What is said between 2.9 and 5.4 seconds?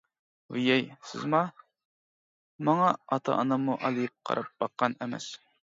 ئاتا-ئاناممۇ ئالىيىپ قاراپ باققان ئەمەس.